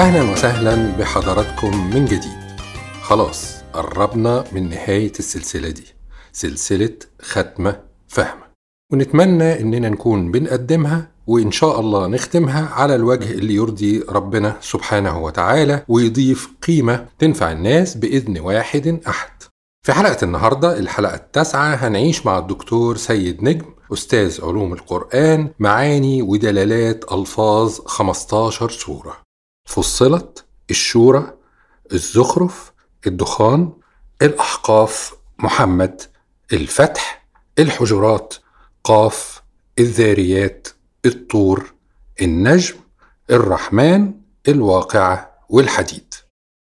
[0.00, 2.38] أهلا وسهلا بحضراتكم من جديد.
[3.02, 5.84] خلاص قربنا من نهاية السلسلة دي
[6.32, 8.42] سلسلة ختمة فهمة.
[8.92, 15.84] ونتمنى إننا نكون بنقدمها وإن شاء الله نختمها على الوجه اللي يرضي ربنا سبحانه وتعالى
[15.88, 19.42] ويضيف قيمة تنفع الناس بإذن واحد أحد.
[19.86, 27.12] في حلقة النهاردة الحلقة التاسعة هنعيش مع الدكتور سيد نجم أستاذ علوم القرآن معاني ودلالات
[27.12, 29.29] ألفاظ 15 سورة.
[29.64, 31.34] فصلت الشورى
[31.92, 32.72] الزخرف
[33.06, 33.72] الدخان
[34.22, 36.02] الأحقاف محمد
[36.52, 37.26] الفتح
[37.58, 38.34] الحجرات
[38.84, 39.42] قاف
[39.78, 40.68] الذاريات
[41.06, 41.72] الطور
[42.22, 42.74] النجم
[43.30, 44.12] الرحمن
[44.48, 46.14] الواقعة والحديد.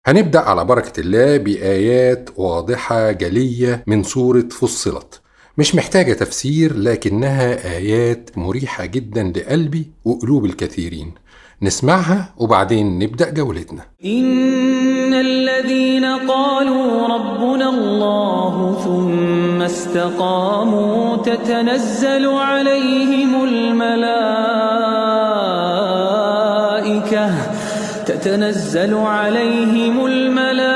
[0.08, 5.22] هنبدأ على بركة الله بآيات واضحة جلية من سورة فصلت.
[5.58, 11.14] مش محتاجة تفسير لكنها آيات مريحة جدا لقلبي وقلوب الكثيرين.
[11.62, 13.82] نسمعها وبعدين نبدأ جولتنا.
[14.06, 24.04] إن الذين قالوا ربنا الله ثم استقاموا تتنزل عليهم الملائكة
[28.06, 30.73] تتنزل عليهم الملائكة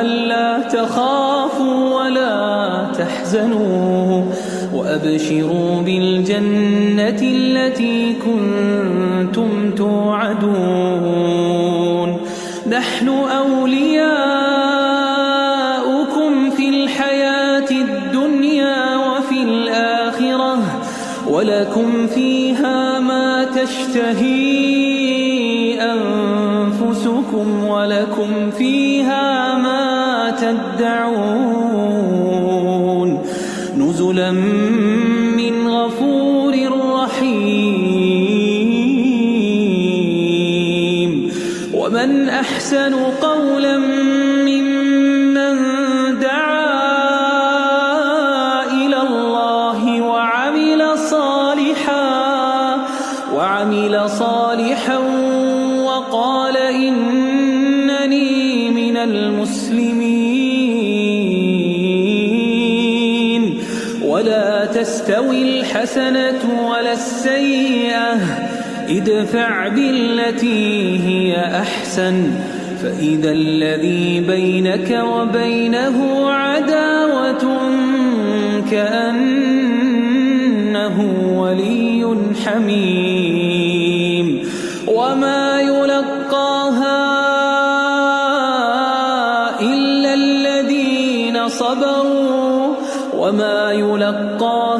[0.00, 4.22] ألا تخافوا ولا تحزنوا.
[4.92, 11.30] وأبشروا بالجنة التي كنتم توعدون.
[12.70, 14.10] نحن أولياؤكم
[16.50, 20.58] في الحياة الدنيا وفي الآخرة
[21.28, 24.32] ولكم فيها ما تشتهي
[25.80, 31.51] أنفسكم ولكم فيها ما تدعون.
[68.96, 72.30] ادفع بالتي هي أحسن
[72.82, 77.60] فإذا الذي بينك وبينه عداوة
[78.70, 79.96] كأنه
[81.36, 84.02] ولي حميم.
[84.88, 87.02] وما يلقاها
[89.60, 92.74] إلا الذين صبروا
[93.16, 94.71] وما يلقاها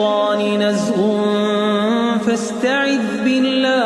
[0.00, 0.96] الشيطان نزغ
[2.18, 3.80] فاستعذ بالله.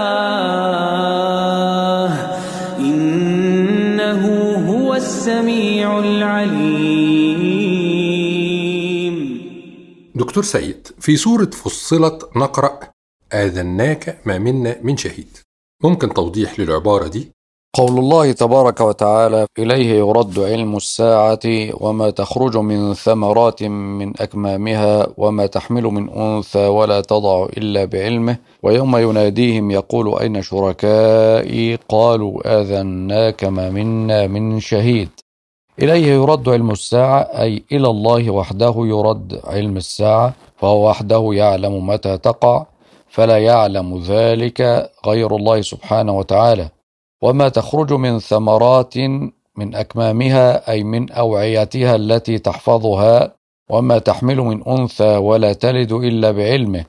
[2.79, 4.23] إنه
[4.71, 7.15] هو السميع العليم.
[10.15, 12.81] دكتور سيد في سورة فصلت نقرأ
[13.33, 15.37] آذناك ما منا من شهيد.
[15.83, 17.34] ممكن توضيح للعبارة دي؟
[17.75, 21.41] قول الله تبارك وتعالى إليه يرد علم الساعة
[21.81, 28.37] وما تخرج من ثمرات من أكمامها وما تحمل من أنثى ولا تضع إلا بعلمه.
[28.63, 35.09] ويوم يناديهم يقول أين شركائي؟ قالوا آذناك ما منا من شهيد.
[35.83, 42.19] إليه يرد علم الساعة أي إلى الله وحده يرد علم الساعة فهو وحده يعلم متى
[42.19, 42.67] تقع
[43.09, 46.74] فلا يعلم ذلك غير الله سبحانه وتعالى.
[47.25, 48.97] وما تخرج من ثمرات
[49.59, 53.35] من أكمامها أي من أوعيتها التي تحفظها
[53.71, 56.85] وما تحمل من أنثى ولا تلد إلا بعلمه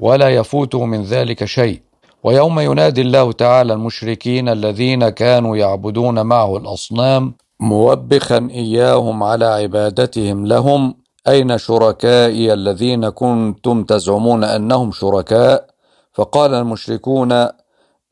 [0.00, 1.80] ولا يفوت من ذلك شيء.
[2.24, 10.94] ويوم ينادي الله تعالى المشركين الذين كانوا يعبدون معه الأصنام موبخا إياهم على عبادتهم لهم
[11.28, 15.66] أين شركائي الذين كنتم تزعمون أنهم شركاء؟
[16.12, 17.48] فقال المشركون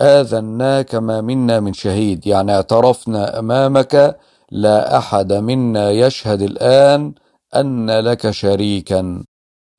[0.00, 2.26] آذناك ما منا من شهيد.
[2.26, 4.16] يعني اعترفنا أمامك
[4.50, 7.14] لا أحد منا يشهد الآن
[7.56, 9.24] أن لك شريكا.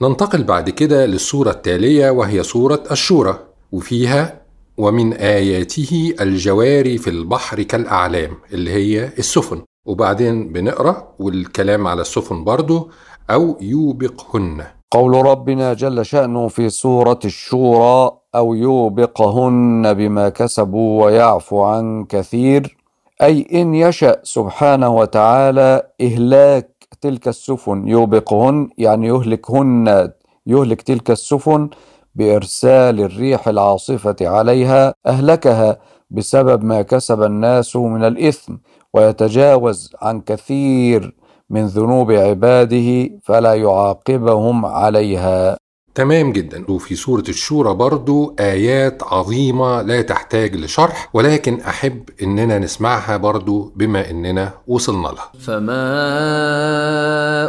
[0.02, 3.40] ننتقل بعد كده للسورة التالية وهي سورة الشورى
[3.72, 4.42] وفيها
[4.78, 9.62] ومن آياته الجواري في البحر كالأعلام اللي هي السفن.
[9.86, 12.90] وبعدين بنقرأ والكلام على السفن برضو
[13.30, 14.66] أو يوبقهن.
[14.92, 18.19] قول ربنا جل شأنه في سورة الشورى.
[18.36, 22.78] أو يوبقهن بما كسبوا ويعفو عن كثير
[23.22, 30.12] أي إن يشأ سبحانه وتعالى إهلاك تلك السفن يوبقهن يعني يهلكهن
[30.48, 31.70] يهلك تلك السفن
[32.16, 35.78] بإرسال الريح العاصفة عليها أهلكها
[36.12, 38.56] بسبب ما كسب الناس من الإثم
[38.94, 41.16] ويتجاوز عن كثير
[41.50, 45.58] من ذنوب عباده فلا يعاقبهم عليها.
[45.96, 46.66] تمام جدا.
[46.70, 54.10] وفي سورة الشورى برضو آيات عظيمة لا تحتاج لشرح ولكن أحب إننا نسمعها برضو بما
[54.10, 55.32] إننا وصلنا لها.
[55.40, 55.86] فما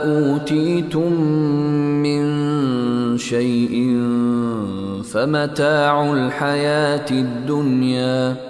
[0.05, 1.13] أوتيتم
[2.03, 2.21] من
[3.19, 3.97] شيء
[5.13, 8.50] فمتاع الحياة الدنيا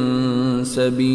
[0.75, 1.11] سبيل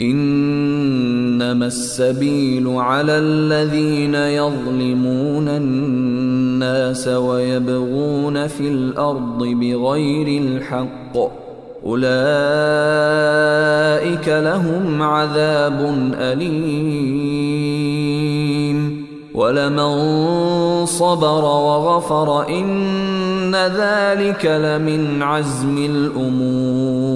[0.00, 11.16] إنما السبيل على الذين يظلمون الناس ويبغون في الأرض بغير الحق
[11.84, 12.08] أولئك
[14.28, 17.48] لهم عذاب أليم
[19.38, 27.08] ولمن صبر وغفر إن ذلك لمن عزم الأمور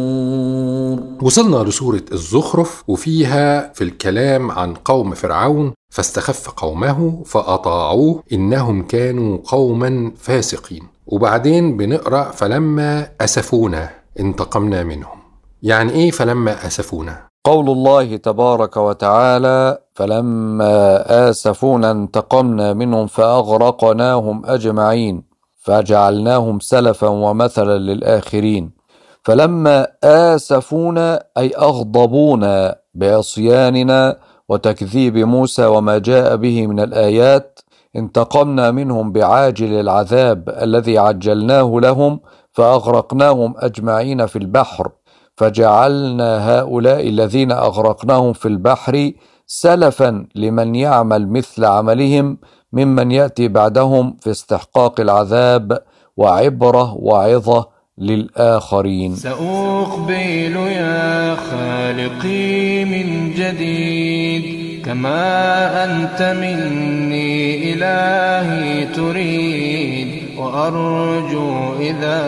[1.22, 10.12] وصلنا لسورة الزخرف وفيها في الكلام عن قوم فرعون فاستخف قومه فأطاعوه إنهم كانوا قوما
[10.16, 10.82] فاسقين.
[11.06, 13.90] وبعدين بنقرأ فلما أسفونا
[14.20, 15.18] انتقمنا منهم.
[15.62, 25.24] يعني إيه فلما أسفونا؟ قول الله تبارك وتعالى فلما آسفونا انتقمنا منهم فأغرقناهم أجمعين
[25.56, 28.70] فجعلناهم سلفا ومثلا للآخرين.
[29.24, 34.16] فلما آسفونا أي أغضبونا بعصياننا
[34.48, 37.60] وتكذيب موسى وما جاء به من الآيات
[37.96, 42.20] انتقمنا منهم بعاجل العذاب الذي عجلناه لهم
[42.52, 44.90] فأغرقناهم أجمعين في البحر.
[45.42, 49.12] فجعلنا هؤلاء الذين أغرقناهم في البحر
[49.46, 52.38] سلفا لمن يعمل مثل عملهم
[52.72, 55.78] ممن يأتي بعدهم في استحقاق العذاب
[56.16, 57.68] وعبرة وعظة
[57.98, 59.14] للآخرين.
[59.14, 64.44] سأقبل يا خالقي من جديد
[64.86, 70.21] كما أنت مني إلهي تريد.
[70.42, 72.18] وأرجو إذا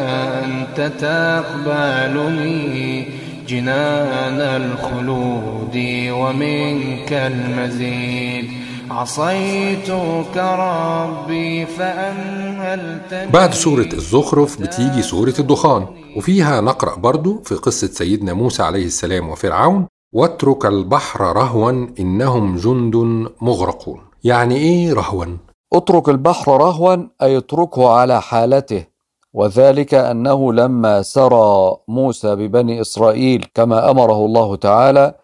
[0.44, 3.04] أنت تقبلني
[3.48, 5.76] جنان الخلود
[6.20, 8.44] ومنك المزيد.
[8.90, 18.32] عصيتك ربي فأمهلتني بعد سورة الزخرف بتيجي سورة الدخان وفيها نقرأ برضو في قصة سيدنا
[18.32, 24.00] موسى عليه السلام وفرعون واترك البحر رهوا إنهم جند مغرقون.
[24.24, 25.26] يعني إيه رهوا؟
[25.74, 28.84] اترك البحر رهوا أي اتركه على حالته.
[29.32, 35.14] وذلك أنه لما سرى موسى ببني إسرائيل كما أمره الله تعالى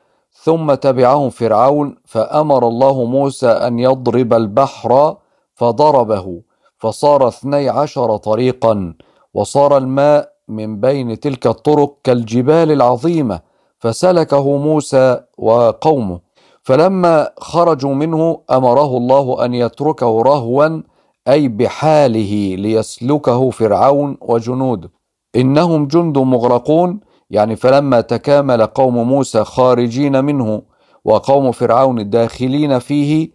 [0.42, 5.16] ثم تبعهم فرعون فأمر الله موسى أن يضرب البحر
[5.54, 6.40] فضربه.
[6.78, 8.94] فصار اثني عشر طريقا
[9.34, 13.40] وصار الماء من بين تلك الطرق كالجبال العظيمة
[13.78, 16.20] فسلكه موسى وقومه.
[16.62, 20.82] فلما خرجوا منه أمره الله أن يتركه رهوا
[21.28, 24.90] أي بحاله ليسلكه فرعون وجنوده
[25.36, 27.00] إنهم جند مغرقون
[27.30, 30.62] يعني فلما تكامل قوم موسى خارجين منه
[31.04, 33.30] وقوم فرعون داخلين فيه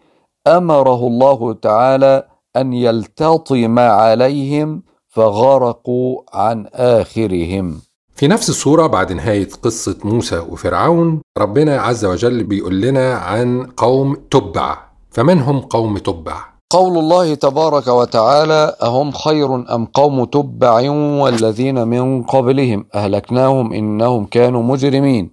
[0.48, 7.82] أمره الله تعالى أن يلتطم عليهم فغرقوا عن آخرهم.
[8.16, 14.16] في نفس الصورة بعد نهاية قصة موسى وفرعون ربنا عز وجل بيقول لنا عن قوم
[14.32, 14.78] تبع.
[15.12, 16.38] فمن هم قوم تبع؟
[16.70, 20.90] قول الله تبارك وتعالى أهم خير أم قوم تبع
[21.22, 25.32] والذين من قبلهم؟ أهلكناهم إنهم كانوا مجرمين.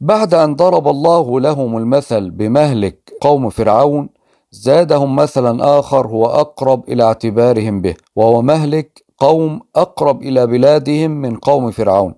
[0.00, 4.08] بعد أن ضرب الله لهم المثل بمهلك قوم فرعون
[4.52, 11.36] زادهم مثلا آخر هو أقرب إلى اعتبارهم به وهو مهلك قوم أقرب إلى بلادهم من
[11.36, 12.14] قوم فرعون.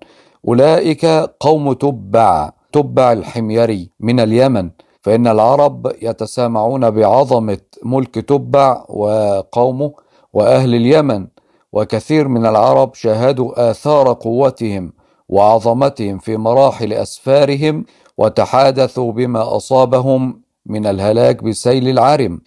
[0.47, 1.05] أولئك
[1.39, 4.69] قوم تبع تبع الحميري من اليمن.
[5.01, 9.93] فإن العرب يتسامعون بعظمة ملك تبع وقومه
[10.33, 11.27] وأهل اليمن.
[11.73, 14.93] وكثير من العرب شاهدوا آثار قوتهم
[15.29, 17.85] وعظمتهم في مراحل أسفارهم
[18.17, 22.41] وتحادثوا بما أصابهم من الهلاك بسيل العرم.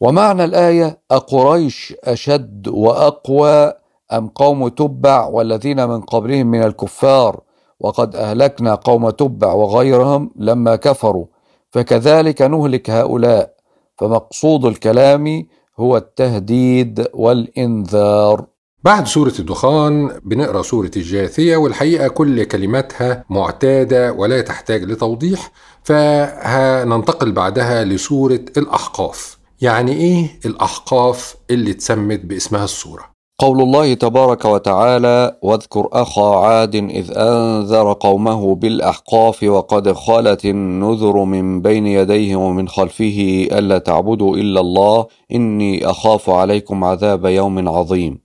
[0.00, 3.72] ومعنى الآية أقريش أشد وأقوى
[4.12, 7.40] أم قوم تبع والذين من قبلهم من الكفار
[7.80, 11.26] وقد أهلكنا قوم تبع وغيرهم لما كفروا
[11.70, 13.54] فكذلك نهلك هؤلاء
[13.98, 15.46] فمقصود الكلام
[15.78, 18.46] هو التهديد والإنذار
[18.84, 25.50] بعد سورة الدخان بنقرأ سورة الجاثية والحقيقة كل كلماتها معتادة ولا تحتاج لتوضيح
[25.82, 35.36] فهننتقل بعدها لسورة الأحقاف يعني إيه الأحقاف اللي اتسمت باسمها السورة؟ قول الله تبارك وتعالى
[35.42, 43.48] واذكر أخا عاد إذ أنذر قومه بالأحقاف وقد خلت النذر من بين يديه ومن خلفه
[43.52, 48.18] ألا تعبدوا إلا الله إني أخاف عليكم عذاب يوم عظيم.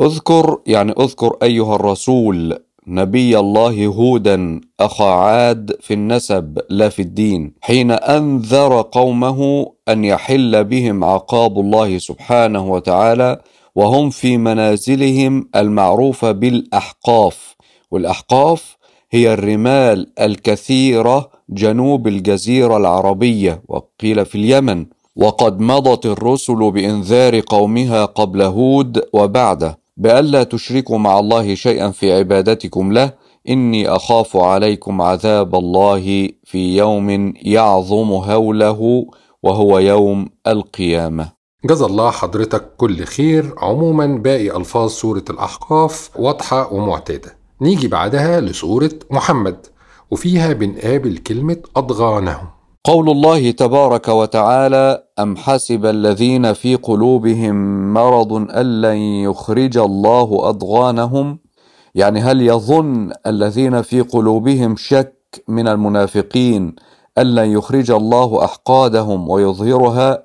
[0.00, 7.54] اذكر يعني اذكر أيها الرسول نبي الله هودا أخا عاد في النسب لا في الدين
[7.60, 13.40] حين أنذر قومه أن يحل بهم عقاب الله سبحانه وتعالى
[13.78, 17.56] وهم في منازلهم المعروفة بالأحقاف.
[17.90, 18.76] والأحقاف
[19.10, 24.86] هي الرمال الكثيرة جنوب الجزيرة العربية وقيل في اليمن.
[25.16, 32.92] وقد مضت الرسل بإنذار قومها قبل هود وبعده بألا تشركوا مع الله شيئا في عبادتكم
[32.92, 33.12] له.
[33.48, 39.06] إني أخاف عليكم عذاب الله في يوم يعظم هوله
[39.42, 41.37] وهو يوم القيامة.
[41.64, 43.54] جزا الله حضرتك كل خير.
[43.58, 47.36] عموما باقي ألفاظ سورة الأحقاف واضحة ومعتادة.
[47.60, 49.66] نيجي بعدها لسورة محمد
[50.10, 52.46] وفيها بنقابل كلمة أضغانهم.
[52.84, 57.54] قول الله تبارك وتعالى أم حسب الذين في قلوبهم
[57.94, 61.38] مرض أن لن يخرج الله أضغانهم؟
[61.94, 66.76] يعني هل يظن الذين في قلوبهم شك من المنافقين
[67.18, 70.22] أن لن يخرج الله أحقادهم ويظهرها؟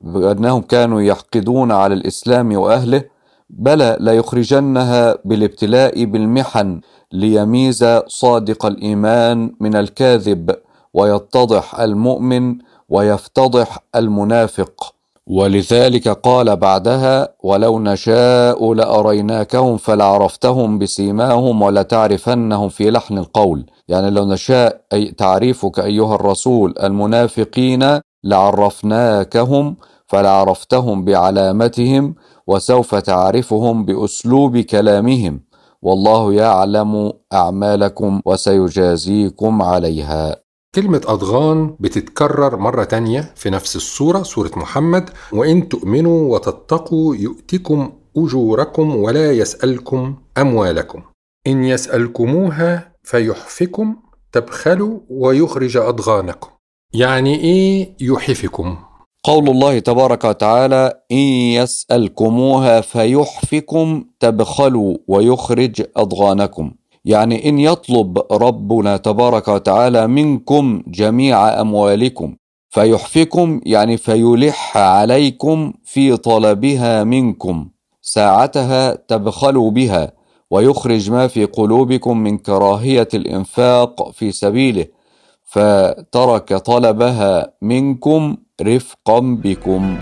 [0.00, 3.04] بأنهم كانوا يحقدون على الإسلام وأهله
[3.50, 6.80] بلى لا يخرجنها بالابتلاء بالمحن
[7.12, 10.56] ليميز صادق الإيمان من الكاذب
[10.94, 14.96] ويتضح المؤمن ويفتضح المنافق.
[15.26, 24.80] ولذلك قال بعدها ولو نشاء لأريناكهم فلعرفتهم بسيماهم ولتعرفنهم في لحن القول يعني لو نشاء
[24.92, 32.14] أي تعريفك أيها الرسول المنافقين لعرفناكهم فلعرفتهم بعلامتهم
[32.46, 35.40] وسوف تعرفهم بأسلوب كلامهم.
[35.82, 40.36] والله يعلم أعمالكم وسيجازيكم عليها.
[40.74, 45.10] كلمة أضغان بتتكرر مرة تانية في نفس السورة سورة محمد.
[45.32, 51.02] وإن تؤمنوا وتتقوا يؤتكم أجوركم ولا يسألكم أموالكم.
[51.46, 53.96] إن يسألكموها فيحفكم
[54.32, 56.55] تبخلوا ويخرج أضغانكم.
[56.96, 58.76] يعني إيه يحفكم؟
[59.24, 66.72] قول الله تبارك وتعالى إن يسألكموها فيحفكم تبخلوا ويخرج أضغانكم.
[67.04, 72.36] يعني إن يطلب ربنا تبارك وتعالى منكم جميع أموالكم.
[72.70, 77.68] فيحفكم يعني فيلح عليكم في طلبها منكم.
[78.02, 80.12] ساعتها تبخلوا بها
[80.50, 84.95] ويخرج ما في قلوبكم من كراهية الإنفاق في سبيله.
[85.56, 89.98] فترك طلبها منكم رفقا بكم.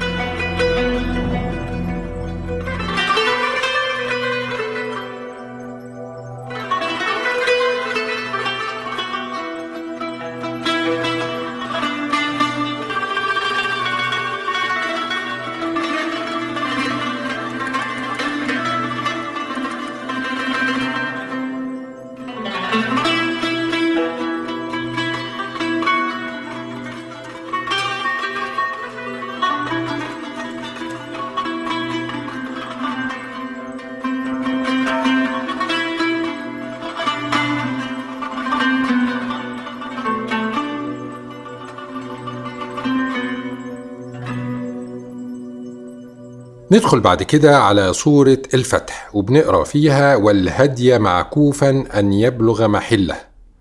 [46.75, 53.17] ندخل بعد كده على سورة الفتح وبنقرأ فيها والهدي معكوفا أن يبلغ محله.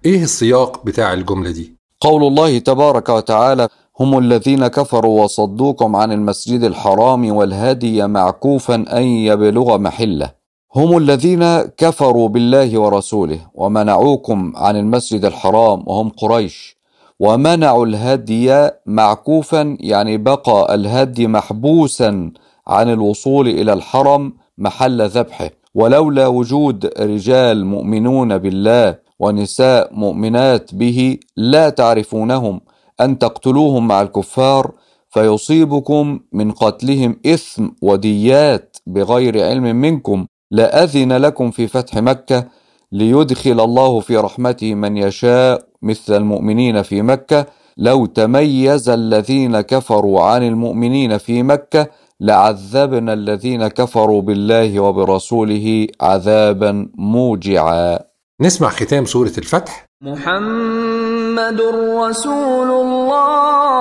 [0.06, 3.68] إيه السياق بتاع الجملة دي؟ قول الله تبارك وتعالى
[4.00, 10.32] هم الذين كفروا وصدوكم عن المسجد الحرام والهدي معكوفا أن يبلغ محله.
[10.76, 16.78] هم الذين كفروا بالله ورسوله ومنعوكم عن المسجد الحرام وهم قريش.
[17.20, 22.32] ومنعوا الهدي معكوفا يعني بقى الهدي محبوسا
[22.68, 25.50] عن الوصول إلى الحرم محل ذبحه.
[25.76, 32.62] ولولا وجود رجال مؤمنون بالله ونساء مؤمنات به لا تعرفونهم
[33.02, 34.72] أن تقتلوهم مع الكفار
[35.10, 40.26] فيصيبكم من قتلهم إثم وديات بغير علم منكم.
[40.52, 42.48] لأذن لكم في فتح مكة
[42.92, 47.46] ليدخل الله في رحمته من يشاء مثل المؤمنين في مكة.
[47.78, 51.88] لو تميز الذين كفروا عن المؤمنين في مكة
[52.24, 58.00] لعذبنا الذين كفروا بالله وبرسوله عذابا موجعا.
[58.42, 59.86] نسمع ختام سورة الفتح.
[60.02, 61.62] محمد
[62.08, 63.74] رسول الله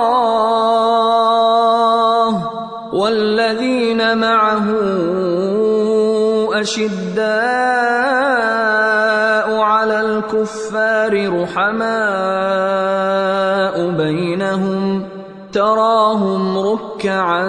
[2.93, 4.67] والذين معه
[6.61, 7.23] أشداء
[9.59, 11.93] على الكفار رحماء
[13.89, 15.03] بينهم
[15.53, 17.47] تراهم ركعا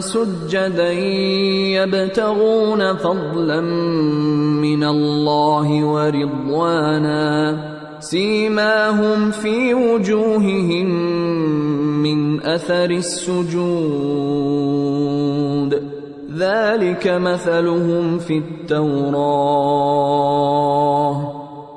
[0.00, 0.92] سجدا
[1.82, 3.60] يبتغون فضلا
[4.60, 7.58] من الله ورضوانا
[8.00, 10.86] سيماهم في وجوههم
[12.02, 14.18] من أثر السجود
[16.38, 19.78] ذلك مثلهم في التوراه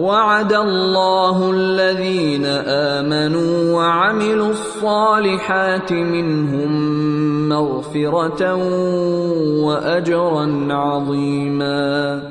[0.00, 2.44] وعد الله الذين
[2.96, 6.72] آمنوا وعملوا الصالحات منهم
[7.48, 8.54] مغفرة
[9.64, 12.22] وأجرا عظيما.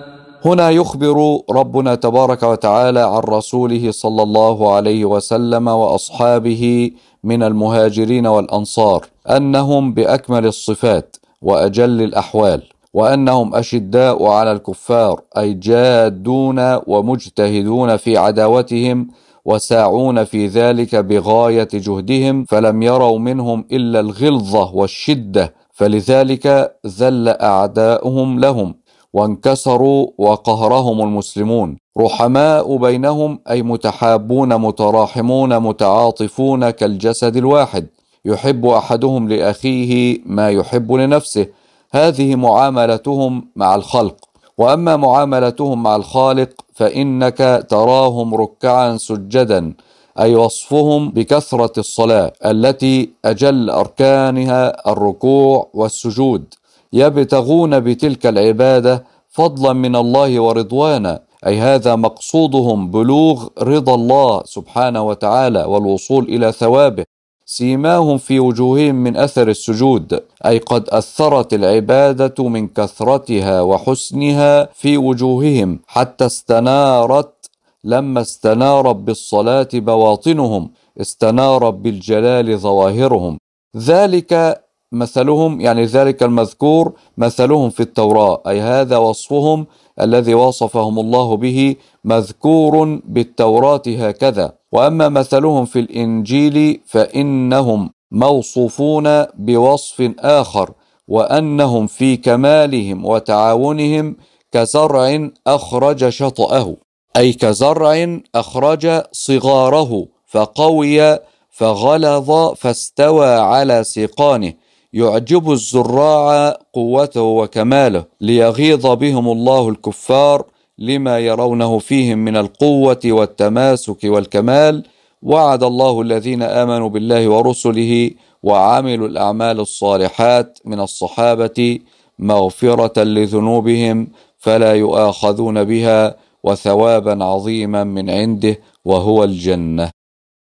[0.46, 6.92] هنا يخبر ربنا تبارك وتعالى عن رسوله صلى الله عليه وسلم وأصحابه
[7.24, 12.79] من المهاجرين والأنصار أنهم بأكمل الصفات وأجل الأحوال.
[12.94, 19.08] وأنهم أشداء على الكفار أي جادون ومجتهدون في عداوتهم
[19.46, 28.76] وساعون في ذلك بغاية جهدهم فلم يروا منهم إلا الغلظة والشدة فلذلك ذل أعداؤهم لهم
[29.14, 31.78] وانكسروا وقهرهم المسلمون.
[31.98, 37.88] رحماء بينهم أي متحابون متراحمون متعاطفون كالجسد الواحد
[38.26, 41.48] يحب أحدهم لأخيه ما يحب لنفسه
[41.92, 44.16] هذه معاملتهم مع الخلق.
[44.58, 49.74] وأما معاملتهم مع الخالق فإنك تراهم ركعا سجدا
[50.20, 56.54] أي وصفهم بكثرة الصلاة التي أجل أركانها الركوع والسجود.
[56.94, 65.64] يبتغون بتلك العبادة فضلا من الله ورضوانا أي هذا مقصودهم بلوغ رضا الله سبحانه وتعالى
[65.64, 67.06] والوصول إلى ثوابه.
[67.52, 75.80] سيماهم في وجوههم من أثر السجود أي قد أثرت العبادة من كثرتها وحسنها في وجوههم
[75.88, 77.50] حتى استنارت
[77.84, 83.38] لما استنارت بالصلاة بواطنهم استنارت بالجلال ظواهرهم.
[83.78, 89.68] ذلك مثلهم يعني ذلك المذكور مثلهم في التوراة أي هذا وصفهم
[90.02, 94.59] الذي وصفهم الله به مذكور بالتوراة هكذا.
[94.72, 100.72] وأما مثلهم في الإنجيل فإنهم موصوفون بوصف آخر
[101.08, 104.16] وأنهم في كمالهم وتعاونهم
[104.52, 106.76] كزرع أخرج شطأه
[107.18, 114.54] أي كزرع أخرج صغاره فقوي فغلظ فاستوى على سيقانه
[114.94, 120.46] يعجب الزراع قوته وكماله ليغيظ بهم الله الكفار
[120.80, 124.86] لما يرونه فيهم من القوة والتماسك والكمال
[125.22, 128.12] وعد الله الذين آمنوا بالله ورسله
[128.44, 131.80] وعملوا الأعمال الصالحات من الصحابة
[132.20, 139.90] مغفرة لذنوبهم فلا يؤاخذون بها وثوابا عظيما من عنده وهو الجنة.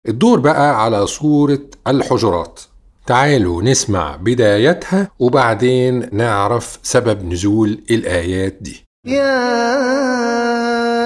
[0.08, 2.60] الدور بقى على سورة الحجرات.
[3.08, 8.84] تعالوا نسمع بدايتها وبعدين نعرف سبب نزول الآيات دي.
[9.05, 9.55] يا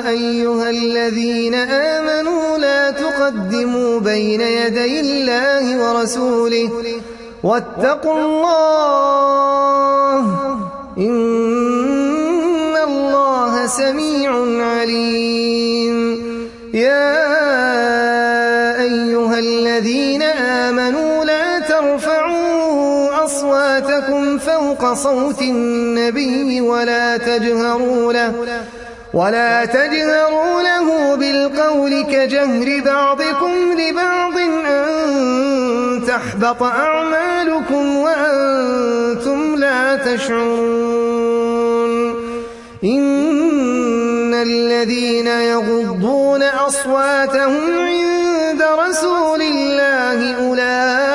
[0.09, 6.69] أيها الذين آمنوا لا تقدموا بين يدي الله ورسوله
[7.43, 8.99] واتقوا الله
[10.97, 14.31] إن الله سميع
[14.65, 15.95] عليم.
[16.73, 17.15] يا
[18.81, 20.21] أيها الذين
[20.67, 24.23] آمنوا لا ترفعوا أصواتكم
[24.65, 28.33] فوق صوت النبي ولا تجهروا له
[29.13, 41.45] ولا تجهروا له بالقول كجهر بعضكم لبعض أن تحبط أعمالكم وأنتم لا تشعرون.
[42.83, 51.14] إن الذين يغضون أصواتهم عند رسول الله أولئك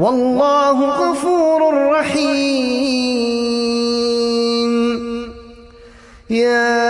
[0.00, 1.60] والله غفور
[1.92, 3.40] رحيم.
[6.30, 6.80] يا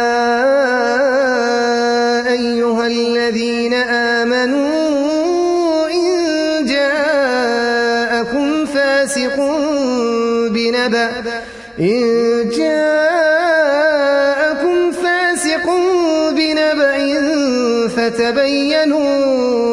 [2.33, 3.75] أيها الذين
[4.15, 6.11] آمنوا إن
[6.67, 9.37] جاءكم فاسق
[10.55, 11.11] بنبأ
[11.81, 12.01] إن
[12.59, 13.73] جاءكم
[14.93, 15.67] فاسق
[16.31, 16.99] بنبأ
[17.89, 19.70] فتبينوا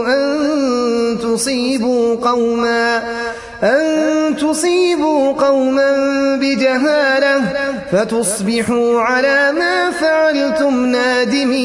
[1.37, 2.97] تصيبوا قوما
[3.63, 5.91] أن تصيبوا قوما
[6.41, 7.35] بجهالة
[7.91, 11.57] فتصبحوا على ما فعلتم نادمين.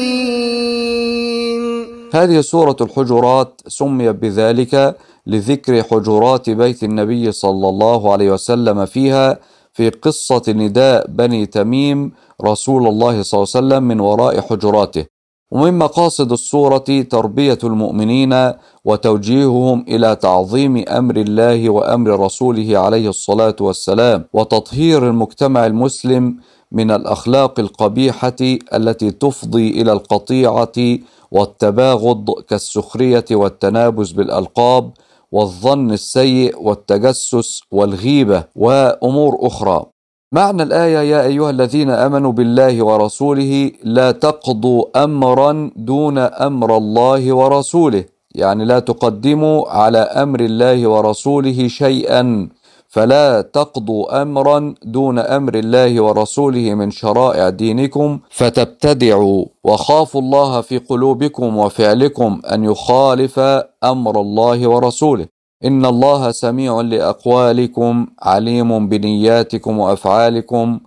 [2.13, 4.95] هذه سورة الحجرات سميت بذلك
[5.27, 9.39] لذكر حجرات بيت النبي صلى الله عليه وسلم فيها
[9.73, 12.11] في قصة نداء بني تميم
[12.45, 15.12] رسول الله صلى الله عليه وسلم من وراء حجراته.
[15.53, 18.51] ومن مقاصد السورة تربية المؤمنين
[18.85, 26.37] وتوجيههم إلى تعظيم أمر الله وأمر رسوله عليه الصلاة والسلام وتطهير المجتمع المسلم
[26.71, 28.35] من الأخلاق القبيحة
[28.73, 30.97] التي تفضي إلى القطيعة
[31.31, 34.91] والتباغض كالسخرية والتنابز بالألقاب
[35.31, 39.92] والظن السيء والتجسس والغيبة وأمور أخرى.
[40.33, 48.05] معنى الآية يا أيها الذين آمنوا بالله ورسوله لا تقضوا أمرا دون أمر الله ورسوله.
[48.35, 52.49] يعني لا تقدموا على أمر الله ورسوله شيئا.
[52.87, 59.45] فلا تقضوا أمرا دون أمر الله ورسوله من شرائع دينكم فتبتدعوا.
[59.63, 63.39] وخافوا الله في قلوبكم وفعلكم أن يخالف
[63.83, 65.32] أمر الله ورسوله.
[65.65, 70.79] إن الله سميع لأقوالكم عليم بنياتكم وأفعالكم.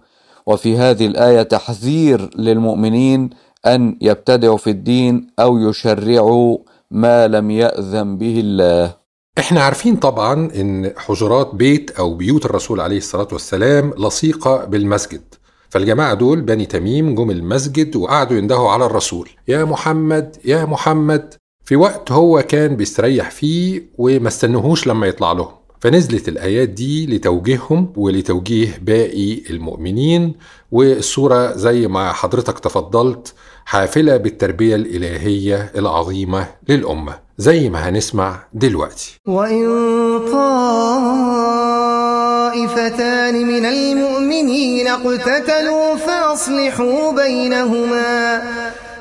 [0.47, 3.31] وفي هذه الآية تحذير للمؤمنين
[3.67, 6.59] أن يبتدعوا في الدين أو يشرعوا
[6.91, 8.95] ما لم يأذن به الله.
[9.39, 15.23] إحنا عارفين طبعا إن حجرات بيت أو بيوت الرسول عليه الصلاة والسلام لصيقة بالمسجد.
[15.71, 19.29] فالجماعة دول بني تميم جم المسجد وقعدوا يندهوا على الرسول.
[19.49, 21.35] يا محمد يا محمد.
[21.67, 25.49] في وقت هو كان بيستريح فيه وما استنوهوش لما يطلع لهم.
[25.81, 30.35] فنزلت الآيات دي لتوجيههم ولتوجيه باقي المؤمنين
[30.73, 39.21] والصورة زي ما حضرتك تفضلت حافلة بالتربية الإلهية العظيمة للأمة زي ما هنسمع دلوقتي.
[39.27, 39.67] وإن
[42.47, 48.43] طائفتان من المؤمنين اقتتلوا فأصلحوا بينهما.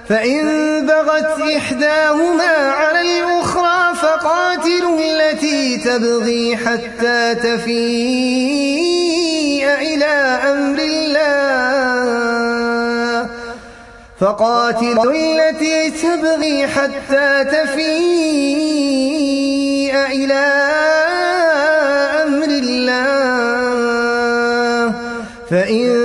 [0.10, 0.46] فإن
[0.86, 8.86] بغت إحداهما على الأخرى فقاتلوا التي تبغي حتى تفيء
[9.68, 10.13] إلى
[10.52, 11.26] أمر الله.
[14.20, 18.76] فقاتلوا التي تبغي حتى تفيء
[20.12, 20.46] إلى
[22.28, 23.06] أمر الله.
[25.50, 26.05] فإن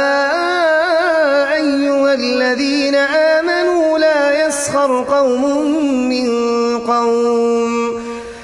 [4.71, 5.43] يسخر قوم
[6.09, 6.27] من
[6.79, 7.73] قوم.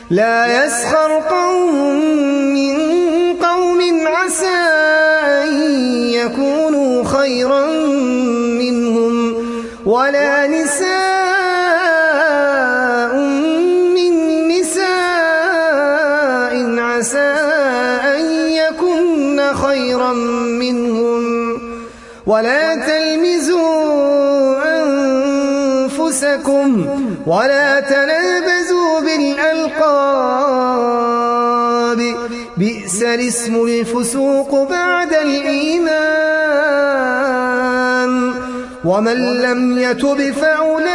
[0.09, 1.75] لا يسخر قوم
[2.53, 2.75] من
[3.35, 4.59] قوم عسى
[5.43, 5.47] أن
[6.19, 7.65] يكونوا خيرا
[8.59, 9.35] منهم
[9.85, 10.87] ولا نساء
[13.95, 14.13] من
[14.47, 14.93] نساء
[16.79, 17.33] عسى
[18.15, 20.13] أن يكن خيرا
[20.63, 21.23] منهم.
[22.27, 23.76] ولا تلمزوا
[26.23, 26.85] أنفسكم
[27.25, 29.87] ولا تنابزوا بالألقاب.
[32.57, 36.07] بئس الاسم الفسوق بعد الإيمان.
[38.85, 40.87] ومن لم يتب فأولئك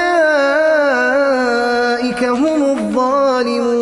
[2.25, 3.82] هم الظالمون.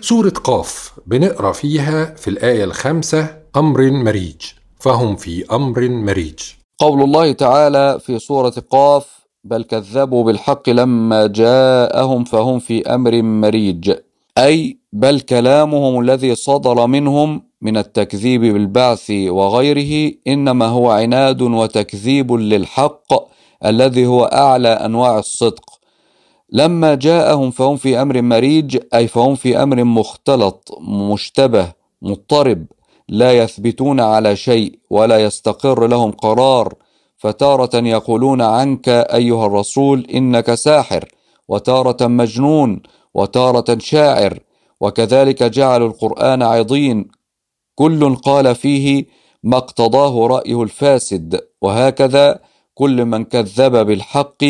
[0.00, 4.42] سورة قاف بنقرأ فيها في الآية الخامسة أمر مريج.
[4.78, 6.38] فهم في أمر مريج.
[6.78, 9.06] قول الله تعالى في سورة قاف
[9.44, 13.92] بل كذبوا بالحق لما جاءهم فهم في أمر مريج.
[14.38, 23.12] أي بل كلامهم الذي صدر منهم من التكذيب بالبعث وغيره إنما هو عناد وتكذيب للحق
[23.64, 25.79] الذي هو أعلى أنواع الصدق.
[26.52, 32.66] لما جاءهم فهم في أمر مريج أي فهم في أمر مختلط مشتبه مضطرب
[33.08, 36.74] لا يثبتون على شيء ولا يستقر لهم قرار
[37.16, 41.08] فتارة يقولون عنك أيها الرسول إنك ساحر
[41.48, 42.82] وتارة مجنون
[43.14, 44.38] وتارة شاعر
[44.80, 47.08] وكذلك جعلوا القرآن عضين.
[47.74, 49.06] كل قال فيه
[49.42, 52.40] ما اقتضاه رأيه الفاسد وهكذا
[52.74, 54.44] كل من كذب بالحق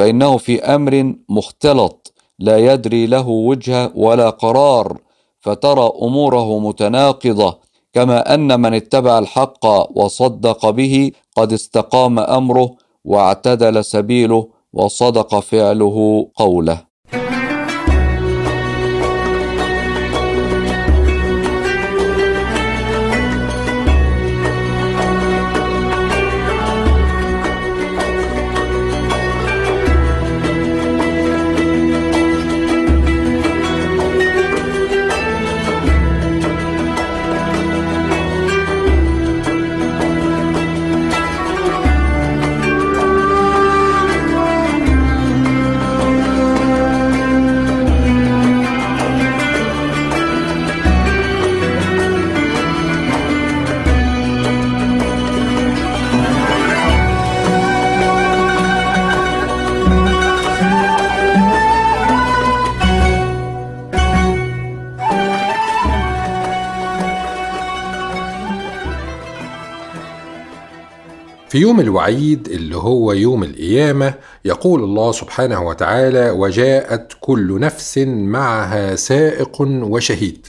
[0.00, 4.98] فإنه في أمر مختلط لا يدري له وجهه ولا قرار
[5.40, 7.58] فترى أموره متناقضة
[7.92, 9.66] كما أن من اتبع الحق
[9.98, 16.89] وصدق به قد استقام أمره واعتدل سبيله وصدق فعله قوله.
[71.50, 78.96] في يوم الوعيد اللي هو يوم القيامة يقول الله سبحانه وتعالى وجاءت كل نفس معها
[78.96, 80.46] سائق وشهيد.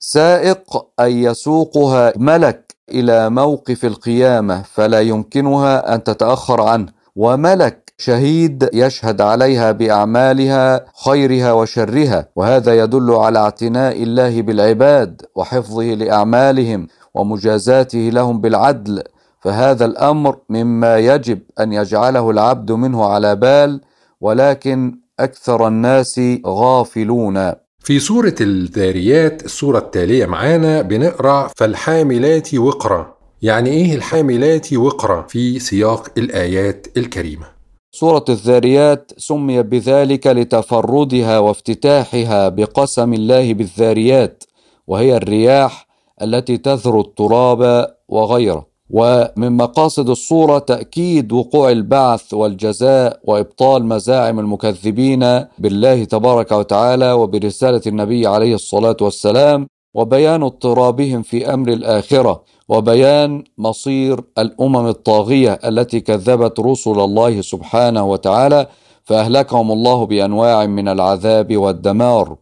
[0.00, 6.88] سائق أي يسوقها ملك إلى موقف القيامة فلا يمكنها أن تتأخر عنه.
[7.16, 16.86] وملك شهيد يشهد عليها بأعمالها خيرها وشرها وهذا يدل على اعتناء الله بالعباد وحفظه لأعمالهم
[17.14, 19.02] ومجازاته لهم بالعدل.
[19.40, 23.80] فهذا الأمر مما يجب أن يجعله العبد منه على بال
[24.20, 27.52] ولكن أكثر الناس غافلون.
[27.80, 33.14] في سورة الذاريات السورة التالية معانا بنقرأ فالحاملات وقرا.
[33.42, 37.46] يعني إيه الحاملات وقرا؟ في سياق الآيات الكريمة.
[37.92, 44.44] سورة الذاريات سمي بذلك لتفردها وافتتاحها بقسم الله بالذاريات
[44.86, 45.86] وهي الرياح
[46.22, 48.67] التي تذر التراب وغيره.
[48.90, 55.20] ومن مقاصد الصورة تأكيد وقوع البعث والجزاء وإبطال مزاعم المكذبين
[55.58, 64.20] بالله تبارك وتعالى وبرسالة النبي عليه الصلاة والسلام وبيان اضطرابهم في أمر الآخرة وبيان مصير
[64.38, 68.66] الأمم الطاغية التي كذبت رسل الله سبحانه وتعالى
[69.04, 72.36] فأهلكهم الله بأنواع من العذاب والدمار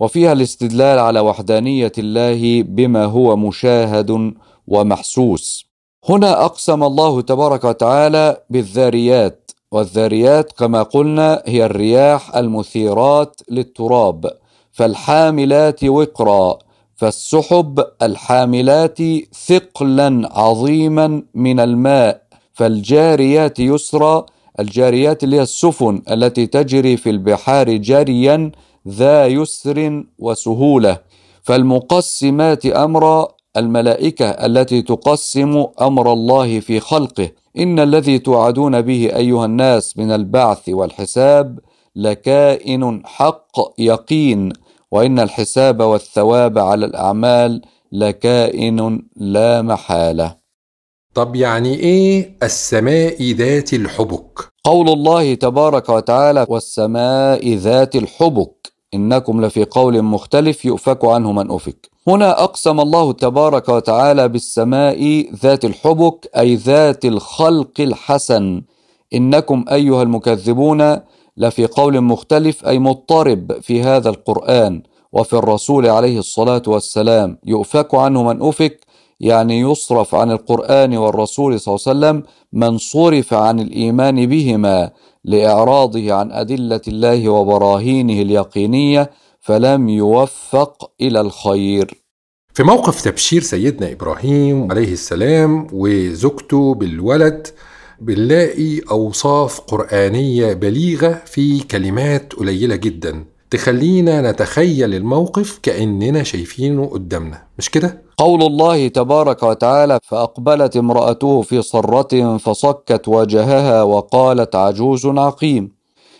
[0.00, 4.32] وفيها الاستدلال على وحدانية الله بما هو مشاهد
[4.68, 5.65] ومحسوس.
[6.08, 14.30] هنا أقسم الله تبارك وتعالى بالذاريات والذاريات كما قلنا هي الرياح المثيرات للتراب
[14.72, 16.58] فالحاملات وقرا
[16.96, 18.98] فالسحب الحاملات
[19.46, 24.26] ثقلا عظيما من الماء فالجاريات يسرى
[24.60, 28.52] الجاريات اللي هي السفن التي تجري في البحار جريا
[28.88, 30.98] ذا يسر وسهولة
[31.42, 37.30] فالمقسمات امرا الملائكة التي تقسم أمر الله في خلقه.
[37.58, 41.58] إن الذي توعدون به أيها الناس من البعث والحساب
[41.96, 44.52] لكائن حق يقين
[44.90, 50.36] وإن الحساب والثواب على الأعمال لكائن لا محالة.
[51.14, 58.72] طب يعني إيه السماء ذات الحبك؟ قول الله تبارك وتعالى والسماء ذات الحبك.
[58.94, 61.95] إنكم لفي قول مختلف يؤفك عنه من أفك.
[62.08, 68.62] هنا أقسم الله تبارك وتعالى بالسماء ذات الحبك أي ذات الخلق الحسن.
[69.14, 70.96] إنكم أيها المكذبون
[71.36, 77.38] لفي قول مختلف أي مضطرب في هذا القرآن وفي الرسول عليه الصلاة والسلام.
[77.46, 78.80] يؤفك عنه من أفك
[79.20, 84.90] يعني يصرف عن القرآن والرسول صلى الله عليه وسلم من صرف عن الإيمان بهما
[85.24, 89.10] لإعراضه عن أدلة الله وبراهينه اليقينية.
[89.46, 92.02] فلم يوفق إلى الخير
[92.54, 97.46] في موقف تبشير سيدنا إبراهيم عليه السلام وزوجته بالولد
[98.00, 107.70] بنلاقي أوصاف قرآنية بليغة في كلمات قليلة جدا تخلينا نتخيل الموقف كأننا شايفينه قدامنا مش
[107.70, 115.75] كده؟ قول الله تبارك وتعالى فأقبلت امرأته في صرة فصكت وجهها وقالت عجوز عقيم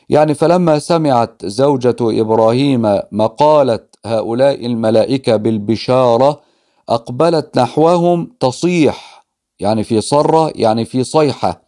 [0.08, 6.40] يعني فلما سمعت زوجة إبراهيم مقالة هؤلاء الملائكة بالبشارة
[6.88, 9.26] أقبلت نحوهم تصيح
[9.60, 11.62] يعني في صرة يعني في صيحة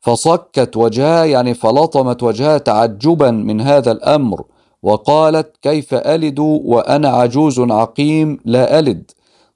[0.00, 4.44] فصكت وجهها يعني فلطمت وجهها تعجبا من هذا الأمر
[4.82, 9.10] وقالت كيف ألد وأنا عجوز عقيم لا ألد؟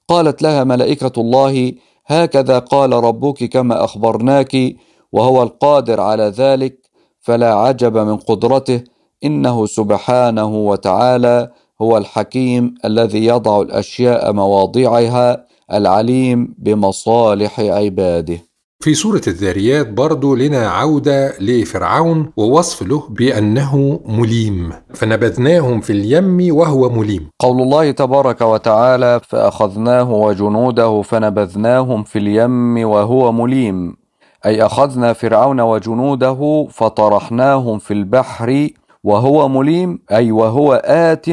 [0.07, 1.73] قالت لها ملائكة الله
[2.05, 4.75] هكذا قال ربك كما أخبرناك
[5.11, 6.80] وهو القادر على ذلك
[7.21, 8.83] فلا عجب من قدرته.
[9.23, 18.37] إنه سبحانه وتعالى هو الحكيم الذي يضع الأشياء مواضعها العليم بمصالح عباده.
[18.83, 24.73] في سورة الذاريات برضو لنا عودة لفرعون ووصف له بأنه مليم.
[24.93, 27.29] فنبذناهم في اليم وهو مليم.
[27.39, 34.00] قول الله تبارك وتعالى فأخذناه وجنوده فنبذناهم في اليم وهو مليم.
[34.45, 38.69] أي أخذنا فرعون وجنوده فطرحناهم في البحر
[39.03, 41.25] وهو مليم أي وهو آت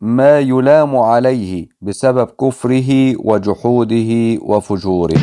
[0.00, 5.20] ما يلام عليه بسبب كفره وجحوده وفجوره.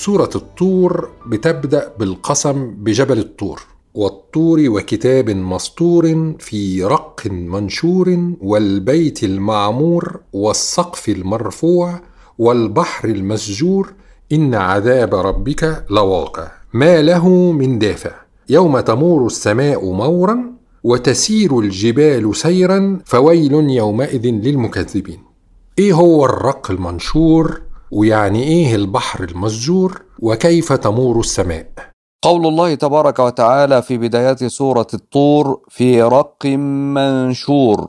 [0.00, 3.62] سورة الطور بتبدأ بالقسم بجبل الطور
[3.94, 12.00] والطور وكتاب مسطور في رق منشور والبيت المعمور والسقف المرفوع
[12.38, 13.92] والبحر المسجور
[14.32, 16.50] إن عذاب ربك لواقع.
[16.72, 18.14] ما له من دافع.
[18.48, 20.52] يوم تمور السماء مورا
[20.84, 25.22] وتسير الجبال سيرا فويل يومئذ للمكذبين.
[25.78, 31.66] إيه هو الرق المنشور؟ ويعني إيه البحر المسجور وكيف تمور السماء؟
[32.22, 37.88] قول الله تبارك وتعالى في بدايات سورة الطور في رق منشور.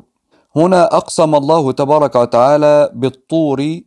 [0.56, 3.80] هنا أقسم الله تبارك وتعالى بالطور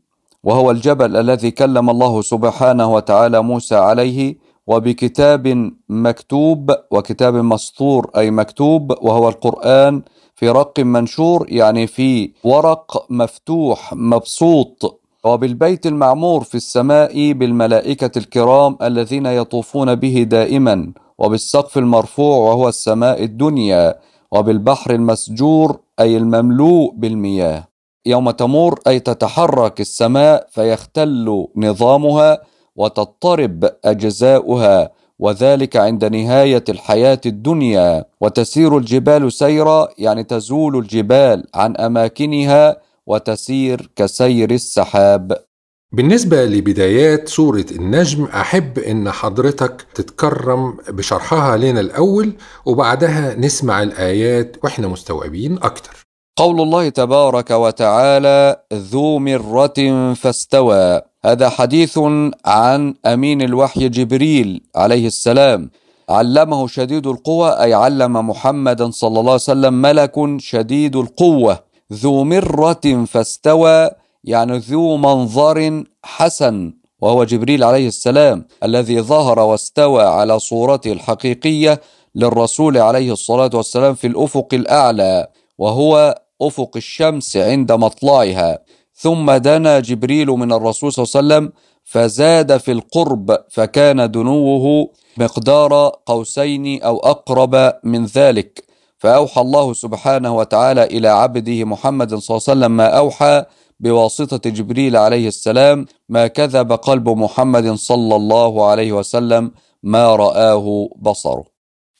[0.45, 4.37] وهو الجبل الذي كلم الله سبحانه وتعالى موسى عليه
[4.67, 10.03] وبكتاب مكتوب وكتاب مسطور أي مكتوب وهو القرآن
[10.35, 15.04] في رق منشور يعني في ورق مفتوح مبسوط.
[15.25, 23.95] وبالبيت المعمور في السماء بالملائكة الكرام الذين يطوفون به دائما وبالسقف المرفوع وهو السماء الدنيا
[24.33, 27.69] وبالبحر المسجور أي المملوء بالمياه.
[28.07, 32.39] يوم تمور أي تتحرك السماء فيختل نظامها
[32.77, 38.05] وتضطرب أجزاؤها وذلك عند نهاية الحياة الدنيا.
[38.21, 42.77] وتسير الجبال سيرا يعني تزول الجبال عن أماكنها
[43.07, 45.45] وتسير كسير السحاب.
[45.93, 52.33] بالنسبة لبدايات سورة النجم أحب إن حضرتك تتكرم بشرحها لنا الأول
[52.67, 56.05] وبعدها نسمع الآيات وإحنا مستوعبين أكتر.
[56.37, 61.99] قول الله تبارك وتعالى ذو مرة فاستوى هذا حديث
[62.47, 65.71] عن أمين الوحي جبريل عليه السلام.
[66.09, 71.64] علمه شديد القوى أي علم محمدا صلى الله عليه وسلم ملك شديد القوة.
[71.93, 73.91] ذو مرة فاستوى
[74.25, 81.81] يعني ذو منظر حسن وهو جبريل عليه السلام الذي ظهر واستوى على صورته الحقيقية
[82.15, 85.27] للرسول عليه الصلاة والسلام في الأفق الأعلى
[85.59, 88.59] وهو أفق الشمس عند مطلعها.
[88.95, 91.53] ثم دنا جبريل من الرسول صلى الله عليه وسلم
[91.85, 98.64] فزاد في القرب فكان دنوه مقدار قوسين أو أقرب من ذلك.
[99.05, 103.45] فأوحى الله سبحانه وتعالى إلى عبده محمد صلى الله عليه وسلم ما أوحى
[103.81, 109.51] بواسطة جبريل عليه السلام ما كذب قلب محمد صلى الله عليه وسلم
[109.83, 111.54] ما رآه بصره.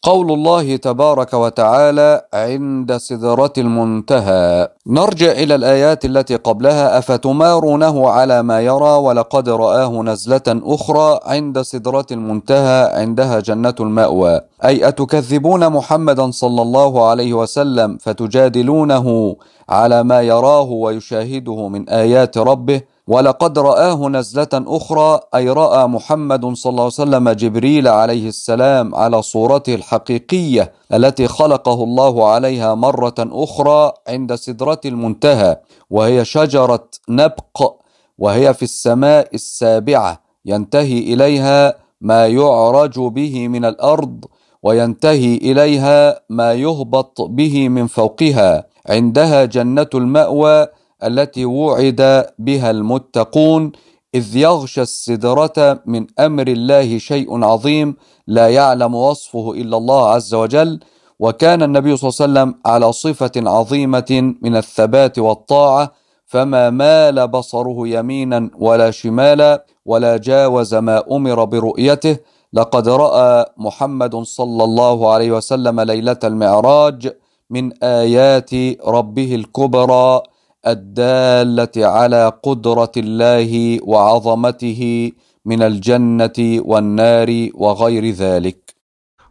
[0.05, 4.69] قول الله تبارك وتعالى عند سدرة المنتهى.
[4.87, 6.99] نرجع إلى الآيات التي قبلها.
[6.99, 14.41] أفتمارونه على ما يرى ولقد رآه نزلة أخرى عند سدرة المنتهى عندها جنة المأوى.
[14.65, 19.37] أي أتكذبون محمدا صلى الله عليه وسلم فتجادلونه
[19.69, 26.71] على ما يراه ويشاهده من آيات ربه؟ ولقد رآه نزلة أخرى أي رأى محمد صلى
[26.71, 33.93] الله عليه وسلم جبريل عليه السلام على صورته الحقيقية التي خلقه الله عليها مرة أخرى
[34.09, 35.57] عند سدرة المنتهى
[35.91, 37.75] وهي شجرة نبق
[38.19, 44.25] وهي في السماء السابعة ينتهي إليها ما يعرج به من الأرض
[44.63, 50.67] وينتهي إليها ما يهبط به من فوقها عندها جنة المأوى
[51.03, 53.73] التي وعد بها المتقون
[54.15, 60.81] إذ يغشى السدرة من أمر الله شيء عظيم لا يعلم وصفه إلا الله عز وجل.
[61.19, 65.93] وكان النبي صلى الله عليه وسلم على صفة عظيمة من الثبات والطاعة
[66.27, 72.17] فما مال بصره يمينا ولا شمالا ولا جاوز ما أمر برؤيته.
[72.53, 77.13] لقد رأى محمد صلى الله عليه وسلم ليلة المعراج
[77.51, 78.51] من آيات
[78.87, 80.23] ربه الكبرى.
[80.67, 85.13] الدالة على قدرة الله وعظمته
[85.45, 88.75] من الجنة والنار وغير ذلك.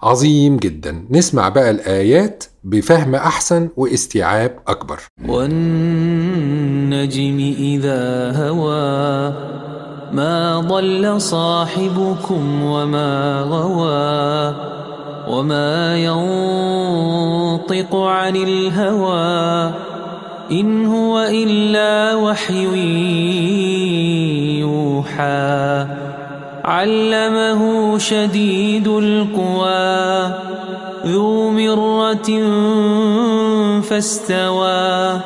[0.02, 1.06] عظيم جدا.
[1.10, 5.00] نسمع بقى الآيات بفهم أحسن واستيعاب أكبر.
[5.28, 5.94] والنجم
[7.60, 9.34] إذا هوى
[10.14, 14.56] ما ضل صاحبكم وما غوى
[15.28, 19.74] وما ينطق عن الهوى
[20.54, 22.66] إن هو إلا وحي
[24.60, 25.86] يوحى.
[26.66, 30.32] علمه شديد القوى.
[31.06, 32.30] ذو مرة
[33.82, 35.20] فاستوى.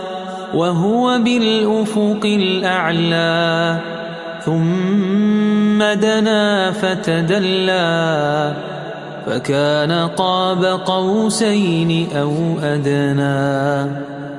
[0.53, 3.77] وهو بالأفق الأعلى.
[4.45, 7.87] ثم دنا فتدلى.
[9.25, 13.91] فكان قاب قوسين أو أدنى.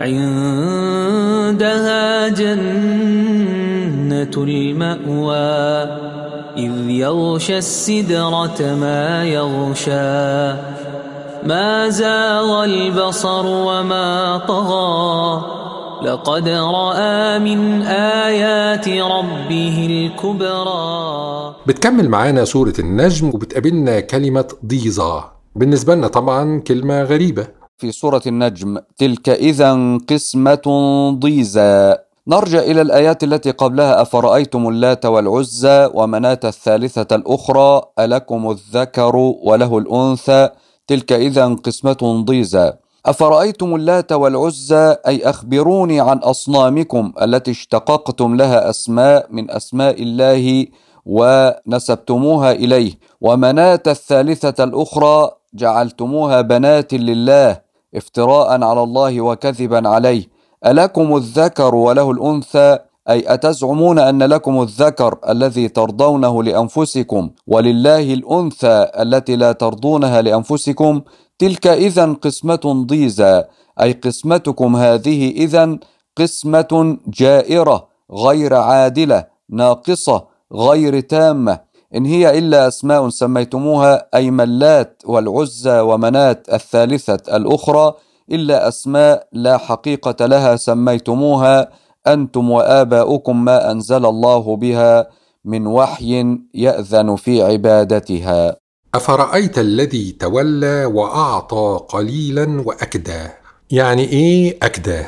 [0.00, 0.68] عندها
[2.28, 5.56] جنة المأوى
[6.56, 10.56] إذ يغشى السدرة ما يغشى.
[11.46, 15.42] ما زاغ البصر وما طغى.
[16.02, 17.82] لقد رأى من
[18.26, 21.54] آيات ربه الكبرى.
[21.66, 25.24] بتكمل معانا سورة النجم وبتقابلنا كلمة ضيظة
[25.56, 27.46] بالنسبة لنا طبعا كلمة غريبة.
[27.78, 28.78] في سورة النجم.
[28.98, 30.66] تلك إذا قسمة
[31.20, 31.96] ضيزى.
[32.28, 34.02] نرجع إلى الآيات التي قبلها.
[34.02, 40.48] أفرأيتم اللات والعزى ومناة الثالثة الأخرى؟ ألكم الذكر وله الأنثى.
[40.86, 42.72] تلك إذا قسمة ضيزى.
[43.06, 50.66] أفرأيتم اللات والعزى؟ أي أخبروني عن أصنامكم التي اشتققتم لها أسماء من أسماء الله
[51.06, 52.92] ونسبتموها إليه.
[53.20, 57.65] ومناة الثالثة الأخرى؟ جعلتموها بنات لله.
[57.96, 60.24] افتراء على الله وكذبا عليه.
[60.66, 62.78] ألكم الذكر وله الأنثى؟
[63.08, 71.00] أي أتزعمون أن لكم الذكر الذي ترضونه لأنفسكم ولله الأنثى التي لا ترضونها لأنفسكم؟
[71.38, 73.44] تلك إذا قسمة ضيزى.
[73.80, 75.78] أي قسمتكم هذه إذا
[76.16, 81.65] قسمة جائرة غير عادلة ناقصة غير تامة.
[81.94, 87.94] إن هي إلا أسماء سميتموها أي ملات والعزى ومنات الثالثة الأخرى
[88.32, 91.68] إلا أسماء لا حقيقة لها سميتموها
[92.06, 95.08] أنتم وآباؤكم ما أنزل الله بها
[95.44, 98.56] من وحي يأذن في عبادتها
[98.94, 103.22] أفرأيت الذي تولى وأعطى قليلا وأكدى
[103.70, 105.02] يعني إيه أكدى؟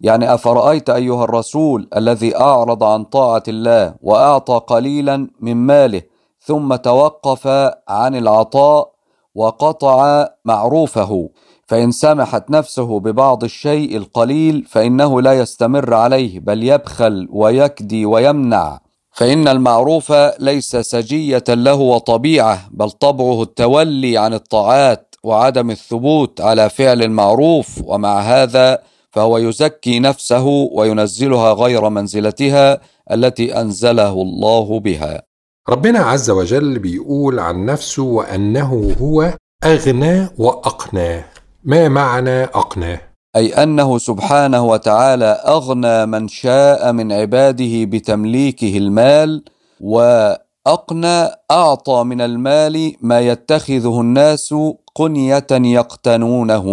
[0.00, 6.02] يعني أفرأيت أيها الرسول الذي أعرض عن طاعة الله وأعطى قليلا من ماله
[6.40, 7.46] ثم توقف
[7.88, 8.90] عن العطاء
[9.34, 11.30] وقطع معروفه
[11.66, 18.80] فإن سمحت نفسه ببعض الشيء القليل فإنه لا يستمر عليه بل يبخل ويكدي ويمنع.
[19.12, 27.02] فإن المعروف ليس سجية له وطبيعة بل طبعه التولي عن الطاعات وعدم الثبوت على فعل
[27.02, 28.78] المعروف ومع هذا
[29.10, 32.80] فهو يزكي نفسه وينزلها غير منزلتها
[33.12, 35.22] التي أنزله الله بها.
[35.68, 39.34] ربنا عز وجل بيقول عن نفسه وأنه هو
[39.64, 41.24] أغنى وأقنى.
[41.64, 43.00] ما معنى أقنى؟
[43.36, 49.44] أي أنه سبحانه وتعالى أغنى من شاء من عباده بتمليكه المال
[49.80, 54.54] وأقنى أعطى من المال ما يتخذه الناس
[54.94, 56.66] قنية يقتنونه.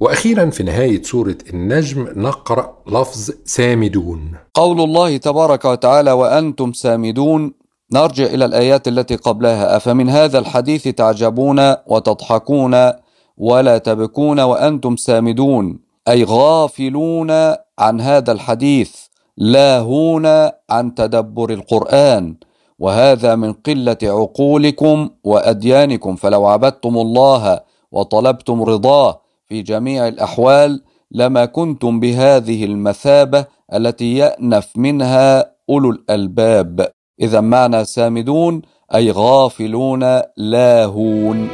[0.00, 4.32] وأخيرا في نهاية سورة النجم نقرأ لفظ سامدون.
[4.54, 7.52] قول الله تبارك وتعالى وأنتم سامدون.
[7.92, 9.76] نرجع إلى الآيات التي قبلها.
[9.76, 12.92] أفمن هذا الحديث تعجبون وتضحكون
[13.36, 15.78] ولا تبكون وأنتم سامدون؟
[16.08, 17.30] أي غافلون
[17.78, 18.92] عن هذا الحديث.
[19.36, 20.26] لاهون
[20.70, 22.36] عن تدبر القرآن.
[22.78, 26.16] وهذا من قلة عقولكم وأديانكم.
[26.16, 27.60] فلو عبدتم الله
[27.92, 29.19] وطلبتم رضاه
[29.50, 33.44] في جميع الأحوال لما كنتم بهذه المثابة
[33.74, 36.90] التي يأنف منها أولو الألباب.
[37.20, 38.62] إذا معنى سامدون
[38.94, 41.48] أي غافلون لاهون.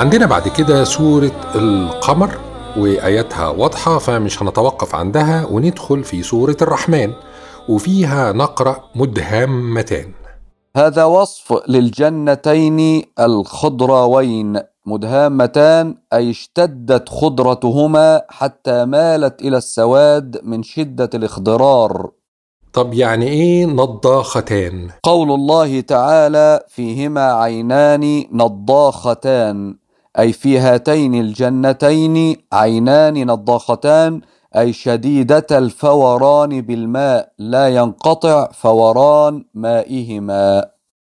[0.00, 2.38] عندنا بعد كده سورة القمر
[2.76, 7.12] وآياتها واضحة فمش هنتوقف عندها وندخل في سورة الرحمن
[7.68, 10.12] وفيها نقرأ مدهامتان
[10.76, 14.60] هذا وصف للجنتين الخضراوين.
[14.86, 22.10] مدهامتان أي اشتدت خضرتهما حتى مالت إلى السواد من شدة الاخضرار.
[22.72, 29.79] طب يعني إيه نضاختان؟ قول الله تعالى فيهما عينان نضاختان.
[30.18, 34.20] أي في هاتين الجنتين عينان نضاختان
[34.56, 40.64] أي شديدة الفوران بالماء لا ينقطع فوران مائهما.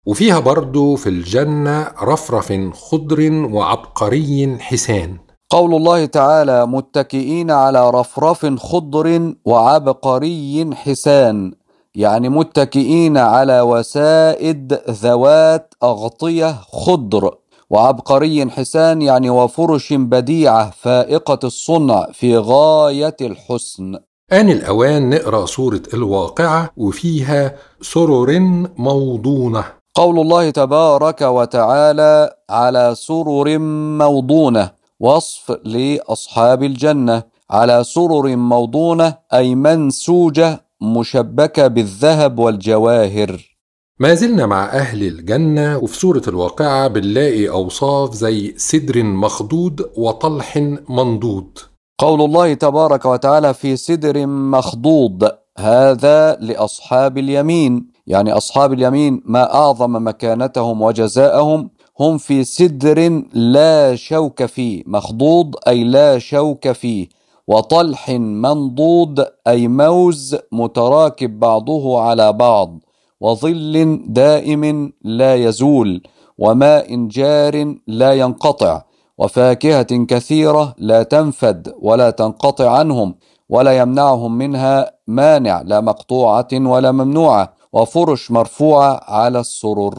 [0.07, 5.19] وفيها برضو في الجنة رفرف خضر وعبقري حسان.
[5.51, 11.53] قول الله تعالى متكئين على رفرف خضر وعبقري حسان.
[11.95, 17.42] يعني متكئين على وسائد ذوات أغطية خضر.
[17.73, 23.99] وعبقري حسان يعني وفرش بديعة فائقة الصنع في غاية الحسن.
[24.33, 28.39] آن الأوان نقرأ سورة الواقعة وفيها سرر
[28.79, 29.65] موضونة.
[29.95, 33.59] قول الله تبارك وتعالى على سرر
[33.99, 34.71] موضونة
[35.01, 37.23] وصف لأصحاب الجنة.
[37.51, 43.52] على سرر موضونة أي منسوجة مشبكة بالذهب والجواهر.
[44.01, 50.57] ما زلنا مع أهل الجنة وفي سورة الواقعة بنلاقي أوصاف زي سدر مخضود وطلح
[50.89, 51.59] منضود.
[51.99, 55.29] قول الله تبارك وتعالى في سدر مخضوض
[55.59, 57.93] هذا لأصحاب اليمين.
[58.07, 61.71] يعني أصحاب اليمين ما أعظم مكانتهم وجزاءهم
[62.01, 64.83] هم في سدر لا شوك فيه.
[64.87, 67.09] مخضوض أي لا شوك فيه.
[67.49, 72.79] وطلح منضود أي موز متراكب بعضه على بعض.
[73.23, 76.03] وظل دائم لا يزول
[76.39, 78.83] وماء جار لا ينقطع
[79.19, 83.15] وفاكهة كثيرة لا تنفد ولا تنقطع عنهم
[83.49, 89.95] ولا يمنعهم منها مانع لا مقطوعة ولا ممنوعة وفرش مرفوعة على السرر.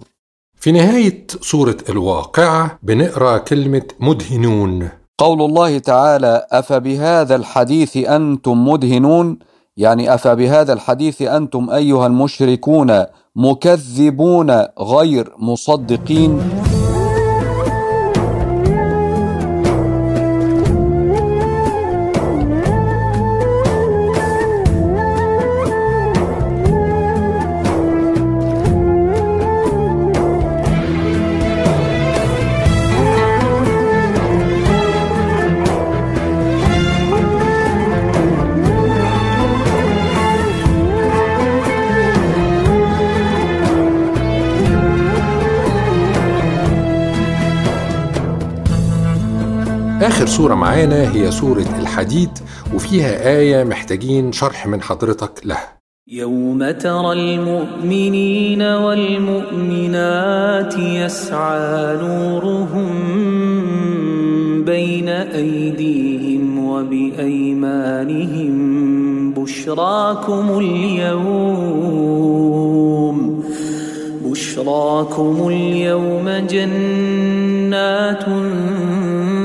[0.55, 4.89] في نهاية سورة الواقعة بنقرأ كلمة مدهنون.
[5.17, 9.39] قول الله تعالى أفبهذا الحديث أنتم مدهنون؟
[9.77, 13.03] يعني أفبهذا الحديث أنتم أيها المشركون
[13.35, 16.41] مكذبون غير مصدقين؟
[50.03, 52.29] آخر سورة معانا هي سورة الحديد
[52.73, 55.73] وفيها آية محتاجين شرح من حضرتك لها.
[56.07, 59.95] يوم ترى المؤمنين والمؤمنات
[60.77, 62.89] يسعى نورهم
[64.65, 68.53] بين أيديهم وبأيمانهم
[69.33, 71.93] بشراكم اليوم.
[74.25, 78.25] بشراكم اليوم جنات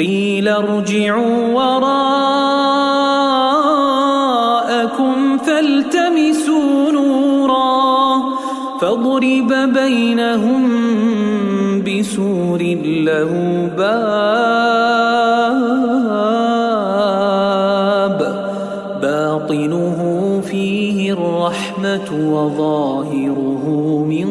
[0.00, 1.78] قيل ارجعوا وراءكم
[5.38, 8.22] فالتمسوا نورا
[8.80, 10.62] فاضرب بينهم
[11.82, 12.62] بسور
[13.08, 13.32] له
[13.78, 14.20] باب
[19.02, 19.98] باطنه
[20.40, 23.64] فيه الرحمة وظاهره
[24.08, 24.28] من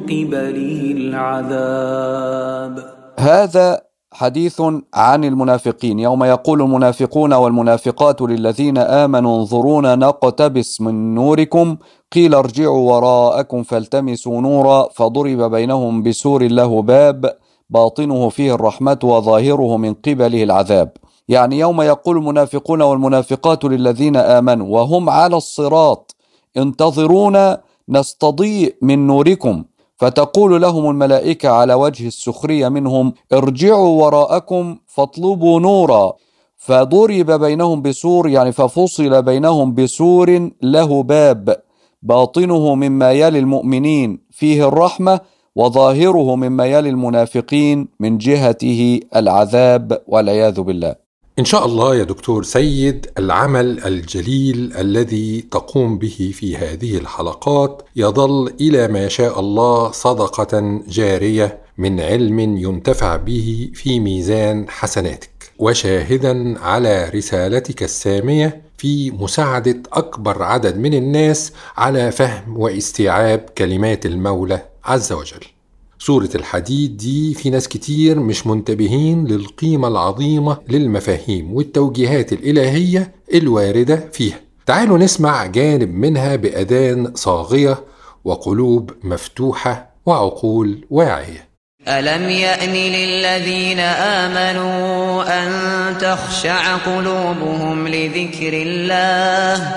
[0.00, 2.74] قبله العذاب.
[3.18, 3.85] هذا
[4.16, 4.62] حديث
[4.94, 5.98] عن المنافقين.
[5.98, 11.76] يوم يقول المنافقون والمنافقات للذين آمنوا انظرونا نقتبس من نوركم.
[12.12, 17.36] قيل ارجعوا وراءكم فالتمسوا نورا فضرب بينهم بسور له باب.
[17.70, 20.90] باطنه فيه الرحمة وظاهره من قبله العذاب.
[21.28, 26.16] يعني يوم يقول المنافقون والمنافقات للذين آمنوا وهم على الصراط
[26.56, 29.64] انتظرونا نستضيء من نوركم.
[29.96, 36.12] فتقول لهم الملائكة على وجه السخرية منهم ارجعوا وراءكم فاطلبوا نورا.
[36.56, 41.56] فضرب بينهم بسور يعني ففصل بينهم بسور له باب
[42.02, 45.20] باطنه مما يلي المؤمنين فيه الرحمة
[45.56, 51.05] وظاهره مما يلي المنافقين من جهته العذاب والعياذ بالله.
[51.38, 58.54] إن شاء الله يا دكتور سيد العمل الجليل الذي تقوم به في هذه الحلقات يظل
[58.60, 65.52] إلى ما شاء الله صدقة جارية من علم ينتفع به في ميزان حسناتك.
[65.58, 74.62] وشاهدا على رسالتك السامية في مساعدة أكبر عدد من الناس على فهم واستيعاب كلمات المولى
[74.84, 75.55] عز وجل.
[75.98, 84.40] سورة الحديد دي في ناس كتير مش منتبهين للقيمة العظيمة للمفاهيم والتوجيهات الإلهية الواردة فيها.
[84.66, 87.78] تعالوا نسمع جانب منها بأذان صاغية
[88.24, 91.46] وقلوب مفتوحة وعقول واعية.
[91.88, 99.76] ألم يأن للذين آمنوا أن تخشع قلوبهم لذكر الله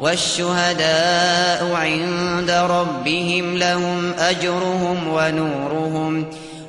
[0.00, 6.26] والشهداء عند ربهم لهم أجرهم ونورهم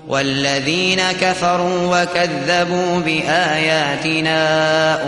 [0.07, 4.41] والذين كفروا وكذبوا بآياتنا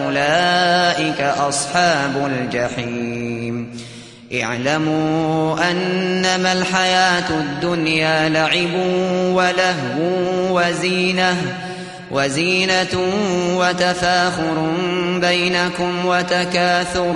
[0.06, 3.82] أولئك أصحاب الجحيم.
[4.42, 8.74] اعلموا أنما الحياة الدنيا لعب
[9.36, 11.36] ولهو وزينة
[12.12, 13.00] وزينة
[13.58, 14.72] وتفاخر
[15.22, 17.16] بينكم وتكاثر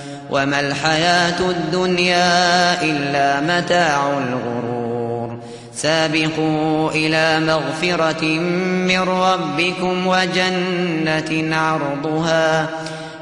[0.31, 5.39] وما الحياة الدنيا إلا متاع الغرور.
[5.75, 8.25] سابقوا إلى مغفرة
[8.87, 12.69] من ربكم وجنة عرضها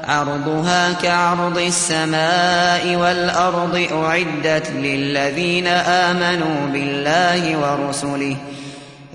[0.04, 8.36] عرضها كعرض السماء والأرض أعدت للذين آمنوا بالله ورسله.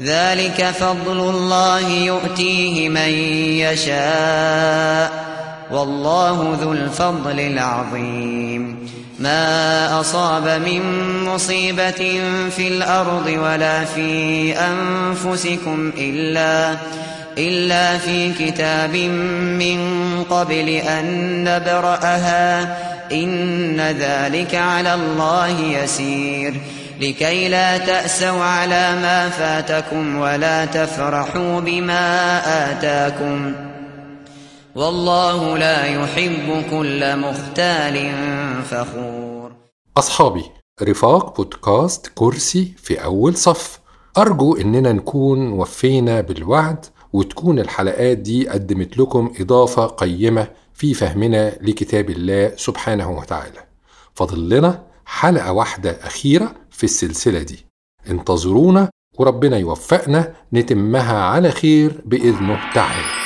[0.02, 3.10] ذلك فضل الله يؤتيه من
[3.60, 5.25] يشاء.
[5.72, 8.90] والله ذو الفضل العظيم.
[9.20, 10.82] ما أصاب من
[11.24, 12.22] مصيبة
[12.56, 16.78] في الأرض ولا في أنفسكم إلا
[17.38, 18.96] إلا في كتاب
[19.60, 19.80] من
[20.30, 22.78] قبل أن نبرأها.
[23.12, 26.54] إن ذلك على الله يسير.
[27.02, 32.42] لكي لا تأسوا على ما فاتكم ولا تفرحوا بما
[32.72, 33.54] آتاكم.
[34.76, 38.12] والله لا يحب كل مختال
[38.64, 39.52] فخور.
[39.98, 40.44] أصحابي
[40.82, 43.80] رفاق بودكاست كرسي في أول صف.
[44.18, 52.10] أرجو إننا نكون وفينا بالوعد وتكون الحلقات دي قدمت لكم إضافة قيمة في فهمنا لكتاب
[52.10, 53.60] الله سبحانه وتعالى.
[54.14, 57.66] فاضل لنا حلقة واحدة أخيرة في السلسلة دي.
[58.10, 63.25] انتظرونا وربنا يوفقنا نتمها على خير بإذنه تعالى.